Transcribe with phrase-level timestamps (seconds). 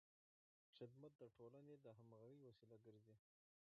[0.77, 3.15] خدمت د ټولنې د همغږۍ وسیله ګرځي.